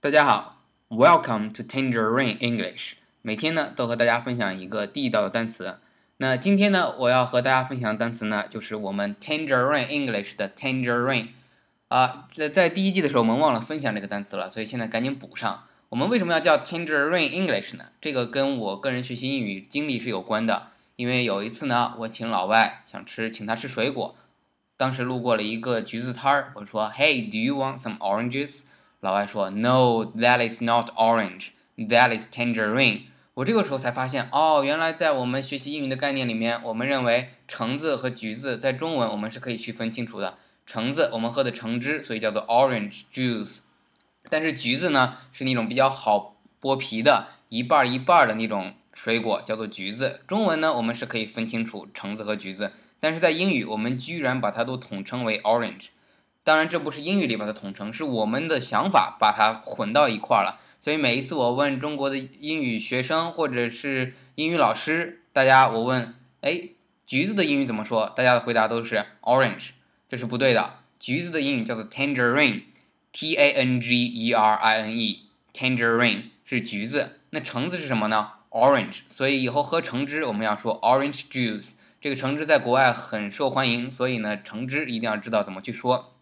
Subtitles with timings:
[0.00, 2.92] 大家好，Welcome to Tangerine English。
[3.20, 5.80] 每天呢都和大家分享一个地道的单词。
[6.18, 11.30] 那今天呢我要和大家分享的单词呢就是我们 Tangerine English 的 Tangerine。
[11.88, 15.64] 啊，在在第一季的时候我们忘了分享这个单词了，所以现在赶紧补上。
[15.88, 17.86] 我们为什么要叫 Tangerine English 呢？
[18.00, 20.68] 这个跟我个人学习英语经历是有关的。
[20.94, 24.14] 因为有一次呢，我请老外想吃，请他吃水果，
[24.76, 28.60] 当时路过了一个橘子摊儿，我说，Hey，do you want some oranges？
[29.00, 33.02] 老外说，No，that is not orange，that is tangerine。
[33.34, 40.34] 我这个时候才发现，哦，原来在我们学习英语的概念里面，我们认为橙子和橘子在中文我们是可以区分清楚的。
[40.66, 43.58] 橙子我们喝的橙汁，所以叫做 orange juice。
[44.28, 50.22] 但是橘子呢，是那种比较好剥皮的，一半一半的那种水果，叫做橘子。
[50.26, 55.90] 中文呢，我们是可以分清楚橙子和橘子，但是在英语，我们居然把它都统称为 orange。
[56.48, 60.58] 当然，这不是英语里边的统称，是我们的想法把它混到一块儿了。
[60.80, 66.70] 所以每一次我问中国的英语学生或者是英语老师，大家我问，哎，
[67.06, 68.10] 橘子的英语怎么说？
[68.16, 69.72] 大家的回答都是 orange，
[70.08, 70.76] 这是不对的。
[70.98, 77.20] 橘子的英语叫做 tangerine，t a n g e r i n e，tangerine 是橘子。
[77.28, 79.00] 那橙子是什么呢？orange。
[79.10, 81.74] 所以以后喝橙汁我们要说 orange juice。
[82.00, 86.14] 这个橙汁在国外很受欢迎，所以呢，橙汁一定要知道怎么去说。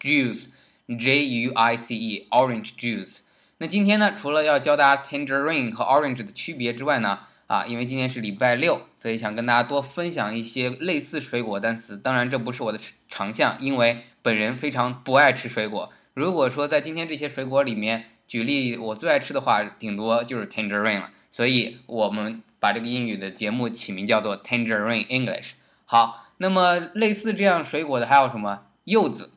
[0.00, 0.48] Juice,
[0.86, 3.20] J U I C E, orange juice。
[3.58, 11.96] 那今天呢，除了要教大家 tangerine 和 orange 的区别之外呢，啊，因为今天是礼拜六，所以想跟大家多分享一些类似水果单词。
[11.96, 15.92] 当然，这不是我的长项，因为本人非常不爱吃水果。
[16.14, 21.10] 如果说在今天这些水果里面举例我最爱吃的话，顶多就是 tangerine 了。
[21.30, 25.52] 所以我们把这个英语的节目起名叫做 Tangerine English。
[25.86, 28.66] 好，那么类似这样水果的还有什么？
[28.84, 29.30] 柚子。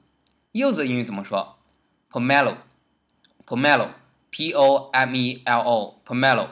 [0.55, 1.57] 柚子英语怎么说
[2.09, 6.47] ？pomelo，pomelo，p o m e l o，pomelo，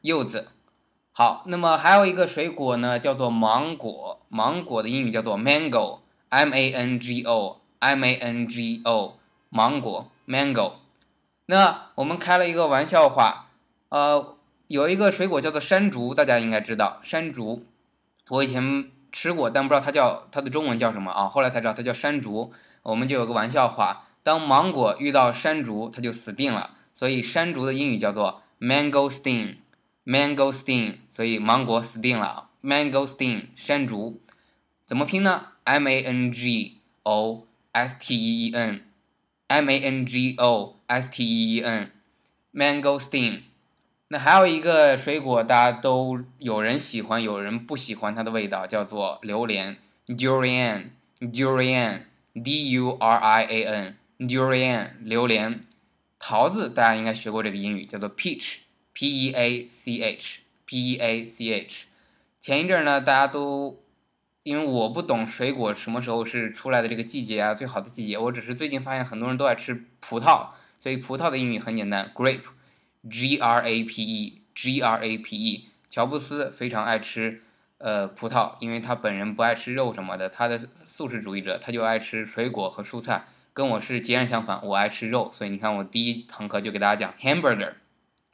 [0.00, 0.46] 柚子。
[1.10, 4.20] 好，那么还有一个水果呢，叫做芒果。
[4.28, 10.74] 芒果的英语叫做 mango，m a n g o，m a n g o，芒果，mango。
[11.46, 13.48] 那我们开了一个玩笑话，
[13.88, 14.36] 呃，
[14.68, 17.66] 有一个水果叫做山竹，大家应该知道山竹。
[18.28, 18.88] 我以前
[19.20, 21.26] 吃过，但不知道它叫它的中文叫什么啊？
[21.26, 22.52] 后来才知道它叫山竹。
[22.84, 26.76] 我们就有个玩笑话，当芒果遇到山竹，它就死定了。
[26.94, 30.98] 所以山竹的英语叫做 mangosteen，mangosteen。
[31.10, 34.22] 所以芒果死定了，mangosteen，山竹
[34.86, 41.24] 怎么拼呢？m a n g o s t e e n，m a n g o s t
[41.24, 43.40] e e n，mangosteen。
[44.08, 49.76] 那还有一个水果，大家都有人喜欢，有人不喜欢它的味道，叫做榴莲
[50.06, 52.02] ，durian，durian。
[52.40, 55.60] d u r i a n，durian，榴莲，
[56.20, 61.86] 桃子，大家应该学过这个英语，叫做 peach，p e a c h，p e a c h。
[62.38, 63.80] 前一阵呢，大家都
[64.44, 72.44] 因为我不懂水果什么时候是出来的这个季节啊，最好的季节，我只是最近发现很多人都爱吃葡萄，所以葡萄的英语很简单，grape
[73.10, 75.68] G R A P E，G R A P E，。
[75.90, 77.42] 乔布斯非常爱吃。
[77.78, 87.74] 呃，葡萄，因为他本人不爱吃肉什么的，他的素食主义者，他就爱吃水果和蔬菜，跟我是截然相反，我爱吃肉，所以你看我第一堂课就给大家讲 hamburger。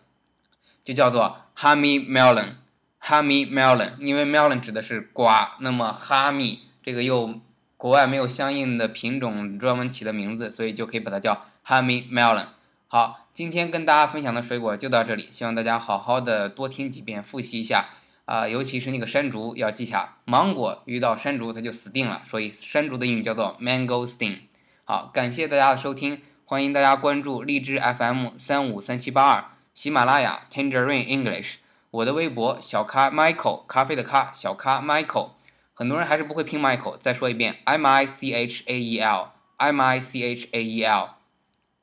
[0.85, 2.53] 就叫做哈密 melon，
[2.97, 7.35] 哈密 melon，因为 melon 指的是瓜，那么哈密这个又
[7.75, 12.45] 国外没有相应的品种专门起的名字，所以就可以把它叫哈密 melon。
[12.88, 17.89] 好，今天跟大家分享的水果就到这里，希望大家好好的多听几遍，复习一下
[18.31, 24.37] 啊，尤其是那个山竹要记下，芒果遇到山竹它就死定了，所以山竹的英语叫做 mangosteen。
[24.85, 29.43] 好，感谢大家的收听，欢迎大家关注荔枝 FM 三五三七八二。
[29.73, 31.55] 喜马拉雅 Tangerine English，
[31.91, 35.31] 我的微博小咖 Michael 咖啡的咖小咖 Michael，
[35.73, 41.09] 很多人还是不会拼 Michael，再说一遍 M I C H A E L M I C H A E L。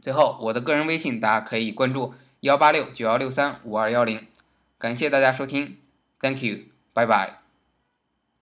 [0.01, 4.27] 最后，我的个人微信大家可以关注幺八六九幺六三五二幺零，
[4.79, 5.77] 感谢大家收听
[6.21, 7.48] ，Thank you，拜拜。